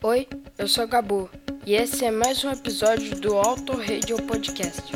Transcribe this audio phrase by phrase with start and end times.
[0.00, 1.28] Oi, eu sou Gabu
[1.66, 4.92] e esse é mais um episódio do Auto Radio Podcast.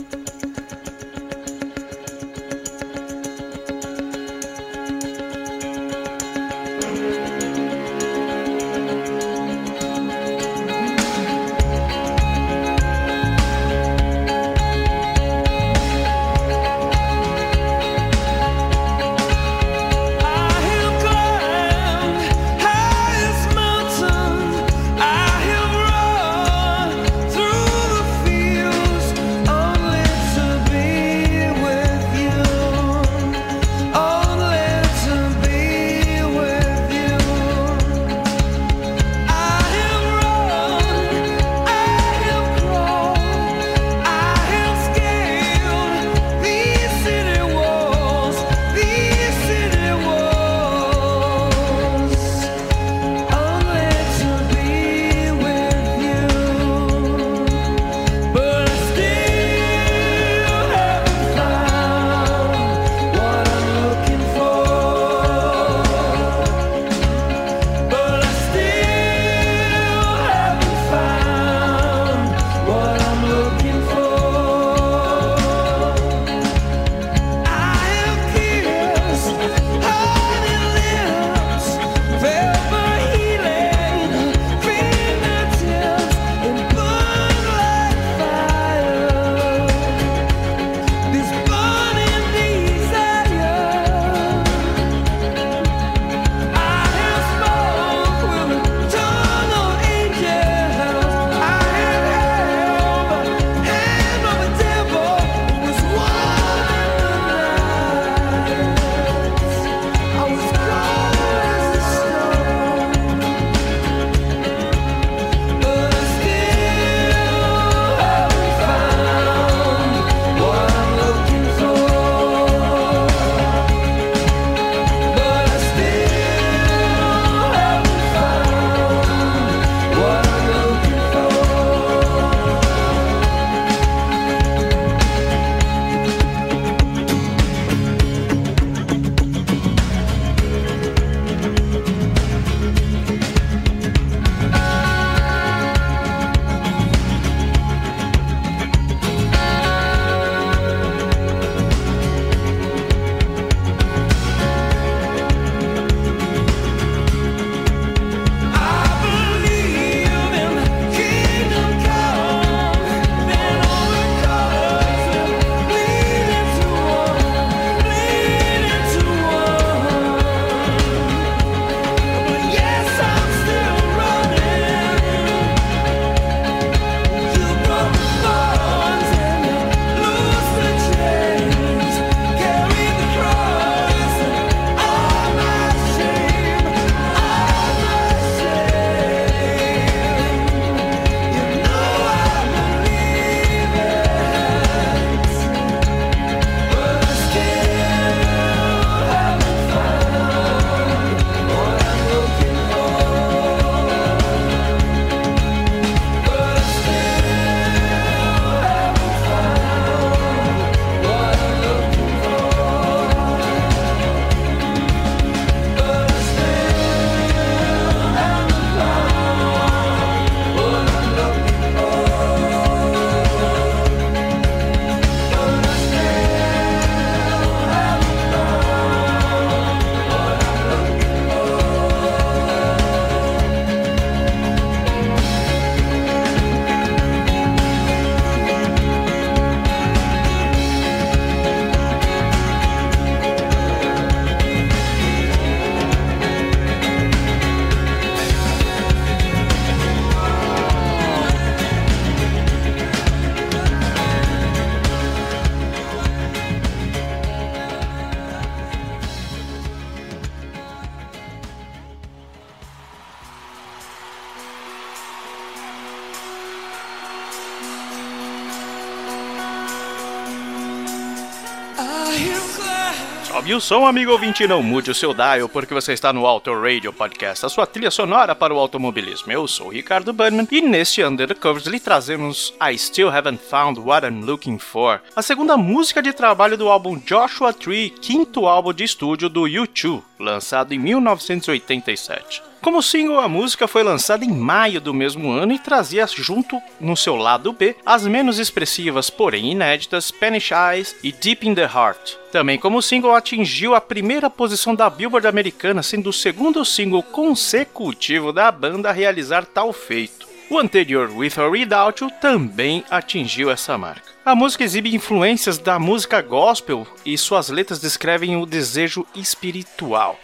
[273.43, 276.55] Sobe o som, amigo ouvinte, não mude o seu dial, porque você está no Auto
[276.55, 279.33] Radio Podcast, a sua trilha sonora para o automobilismo.
[279.33, 283.81] Eu sou Ricardo Burnman e neste Under the Covers lhe trazemos I Still Haven't Found
[283.81, 288.73] What I'm Looking For, a segunda música de trabalho do álbum Joshua Tree, quinto álbum
[288.73, 292.52] de estúdio do U2, lançado em 1987.
[292.62, 296.97] Como single, a música foi lançada em maio do mesmo ano e trazia junto no
[296.97, 302.14] seu lado B as menos expressivas, porém inéditas, Spanish Eyes e Deep in the Heart.
[302.31, 308.32] Também como single atingiu a primeira posição da Billboard americana, sendo o segundo single consecutivo
[308.32, 310.29] da banda a realizar tal feito.
[310.49, 314.12] O anterior, With or Without You, também atingiu essa marca.
[314.25, 320.17] A música exibe influências da música gospel e suas letras descrevem o desejo espiritual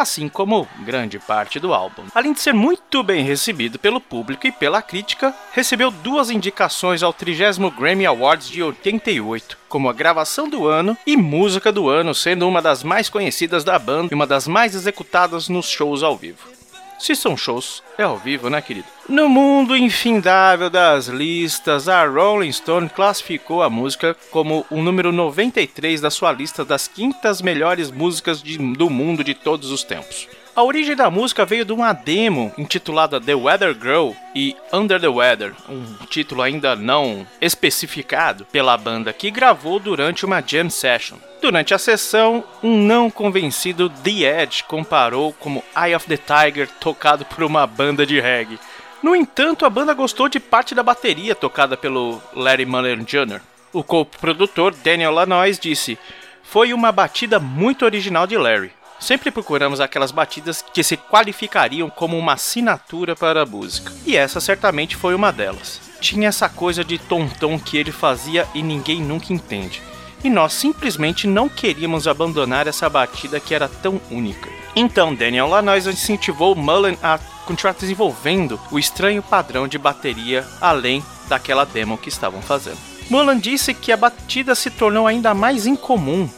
[0.00, 2.04] assim como grande parte do álbum.
[2.14, 7.12] Além de ser muito bem recebido pelo público e pela crítica, recebeu duas indicações ao
[7.12, 7.30] 30
[7.70, 12.60] Grammy Awards de 88, como a gravação do ano e música do ano, sendo uma
[12.60, 16.59] das mais conhecidas da banda e uma das mais executadas nos shows ao vivo.
[17.00, 18.86] Se são shows, é ao vivo, né, querido?
[19.08, 25.98] No mundo infindável das listas, a Rolling Stone classificou a música como o número 93
[25.98, 30.28] da sua lista das quintas melhores músicas de, do mundo de todos os tempos.
[30.60, 35.08] A origem da música veio de uma demo intitulada The Weather Girl e Under the
[35.08, 41.16] Weather, um título ainda não especificado pela banda que gravou durante uma jam session.
[41.40, 47.24] Durante a sessão, um não convencido The Edge comparou como Eye of the Tiger tocado
[47.24, 48.58] por uma banda de reggae.
[49.02, 53.40] No entanto, a banda gostou de parte da bateria tocada pelo Larry Mullen Jr.
[53.72, 55.98] O co-produtor Daniel Lanois disse:
[56.42, 58.78] Foi uma batida muito original de Larry.
[59.00, 63.90] Sempre procuramos aquelas batidas que se qualificariam como uma assinatura para a música.
[64.04, 65.80] E essa certamente foi uma delas.
[66.00, 69.82] Tinha essa coisa de tom-tom que ele fazia e ninguém nunca entende.
[70.22, 74.50] E nós simplesmente não queríamos abandonar essa batida que era tão única.
[74.76, 81.64] Então Daniel Lanois incentivou Mullen a continuar desenvolvendo o estranho padrão de bateria além daquela
[81.64, 82.78] demo que estavam fazendo.
[83.08, 86.28] Mullen disse que a batida se tornou ainda mais incomum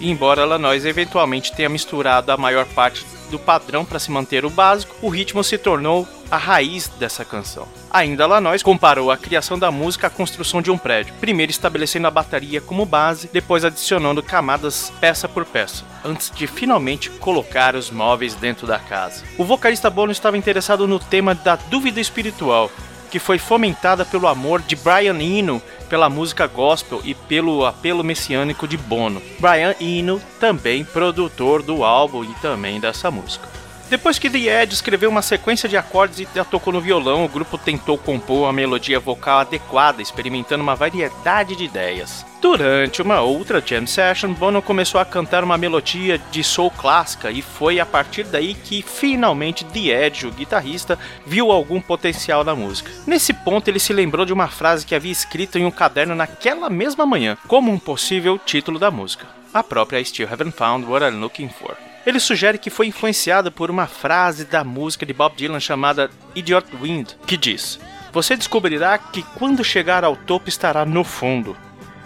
[0.00, 4.94] embora Lanois eventualmente tenha misturado a maior parte do padrão para se manter o básico,
[5.00, 7.66] o ritmo se tornou a raiz dessa canção.
[7.90, 12.10] Ainda Lanois comparou a criação da música à construção de um prédio, primeiro estabelecendo a
[12.10, 18.34] bateria como base, depois adicionando camadas peça por peça, antes de finalmente colocar os móveis
[18.34, 19.24] dentro da casa.
[19.36, 22.70] O vocalista Bono estava interessado no tema da dúvida espiritual,
[23.10, 25.60] que foi fomentada pelo amor de Brian Eno
[25.92, 29.20] pela música gospel e pelo apelo messiânico de Bono.
[29.38, 33.46] Brian Eno, também produtor do álbum e também dessa música.
[33.92, 37.58] Depois que The Edge escreveu uma sequência de acordes e tocou no violão, o grupo
[37.58, 42.24] tentou compor uma melodia vocal adequada, experimentando uma variedade de ideias.
[42.40, 47.42] Durante uma outra jam session, Bono começou a cantar uma melodia de soul clássica e
[47.42, 52.90] foi a partir daí que finalmente The Edge, o guitarrista, viu algum potencial na música.
[53.06, 56.70] Nesse ponto, ele se lembrou de uma frase que havia escrito em um caderno naquela
[56.70, 59.26] mesma manhã, como um possível título da música.
[59.52, 61.76] A própria Still Haven't Found What I'm Looking For.
[62.04, 66.66] Ele sugere que foi influenciado por uma frase da música de Bob Dylan chamada Idiot
[66.80, 67.78] Wind, que diz:
[68.12, 71.56] Você descobrirá que quando chegar ao topo estará no fundo.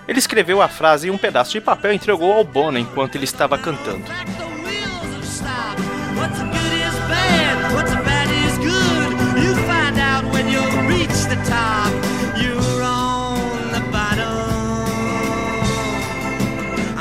[0.07, 3.25] Ele escreveu a frase em um pedaço de papel e entregou ao Bono enquanto ele
[3.25, 4.05] estava cantando.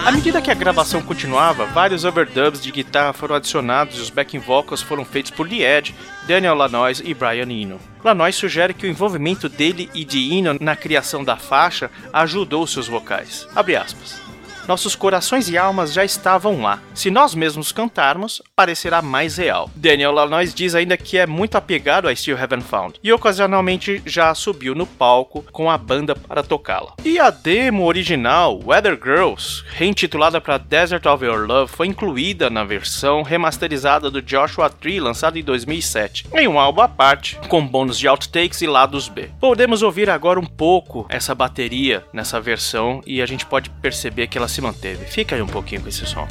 [0.06, 4.38] À medida que a gravação continuava, vários overdubs de guitarra foram adicionados e os backing
[4.38, 5.96] vocals foram feitos por Edge,
[6.28, 7.80] Daniel Lanois e Brian Eno.
[8.04, 12.88] Lanois sugere que o envolvimento dele e de Eno na criação da faixa ajudou seus
[12.88, 13.48] vocais.
[13.56, 14.25] Abre aspas.
[14.68, 16.80] Nossos corações e almas já estavam lá.
[16.96, 19.70] Se nós mesmos cantarmos, parecerá mais real.
[19.76, 24.34] Daniel Lanois diz ainda que é muito apegado a Still Haven't Found e ocasionalmente já
[24.34, 26.94] subiu no palco com a banda para tocá-la.
[27.04, 32.64] E a demo original, Weather Girls, reintitulada para Desert of Your Love, foi incluída na
[32.64, 38.00] versão remasterizada do Joshua Tree, lançado em 2007, em um álbum à parte, com bônus
[38.00, 39.30] de outtakes e lados B.
[39.40, 44.38] Podemos ouvir agora um pouco essa bateria nessa versão e a gente pode perceber que
[44.38, 45.06] ela se manteve.
[45.06, 46.26] Fica aí um pouquinho com esse som.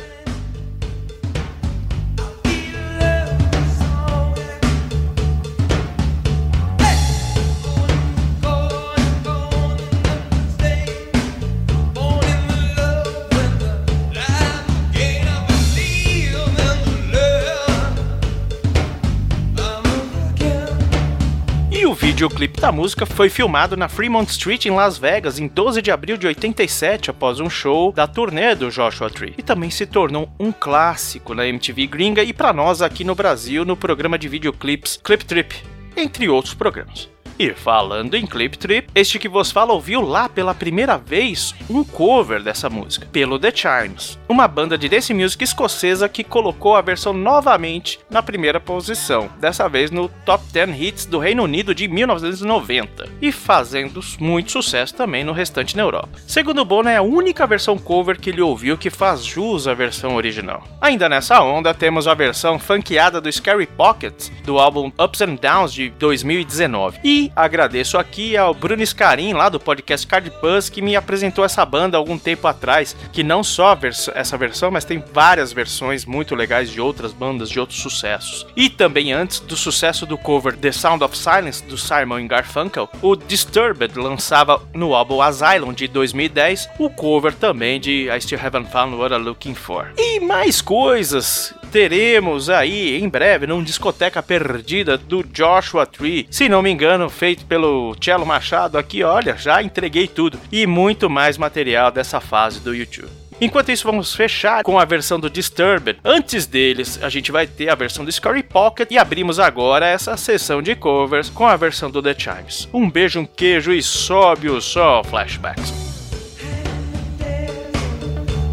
[22.25, 26.17] Videoclipe da música foi filmado na Fremont Street em Las Vegas em 12 de abril
[26.17, 29.35] de 87, após um show da turnê do Joshua Tree.
[29.37, 33.65] E também se tornou um clássico na MTV gringa e para nós aqui no Brasil
[33.65, 35.55] no programa de videoclips Clip Trip,
[35.97, 37.14] entre outros programas.
[37.39, 41.83] E falando em Clip Trip, este que vos fala ouviu lá pela primeira vez um
[41.83, 46.81] cover dessa música, pelo The Chimes, uma banda de dance music escocesa que colocou a
[46.81, 51.89] versão novamente na primeira posição, dessa vez no Top 10 Hits do Reino Unido de
[51.89, 56.21] 1990, e fazendo muito sucesso também no restante na Europa.
[56.29, 60.15] Segundo Bono, é a única versão cover que ele ouviu que faz jus à versão
[60.15, 60.63] original.
[60.81, 65.73] Ainda nessa onda, temos a versão funkeada do Scary Pockets do álbum Ups and Downs
[65.73, 67.01] de 2019.
[67.03, 71.65] E agradeço aqui ao Bruno Scarin, lá do podcast Card Buzz, que me apresentou essa
[71.65, 76.35] banda algum tempo atrás, que não só vers essa versão, mas tem várias versões muito
[76.35, 78.47] legais de outras bandas, de outros sucessos.
[78.57, 83.17] E também antes do sucesso do cover The Sound of Silence do Simon Garfunkel, o
[83.17, 88.97] Disturbed lançava no álbum Asylum de 2010 o cover também de I Still Haven't Found
[88.97, 89.93] What I'm Looking For.
[89.97, 96.63] E mais coisas teremos aí em breve num discoteca perdida do Joshua Tree, se não
[96.63, 101.91] me engano, feito pelo Cello Machado aqui, olha, já entreguei tudo e muito mais material
[101.91, 103.11] dessa fase do YouTube.
[103.41, 105.99] Enquanto isso, vamos fechar com a versão do Disturbed.
[106.05, 110.17] Antes deles, a gente vai ter a versão do Scary Pocket e abrimos agora essa
[110.17, 112.69] sessão de covers com a versão do The Chimes.
[112.73, 115.75] Um beijo, um queijo e sobe o sol, flashbacks.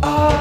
[0.03, 0.40] Oh,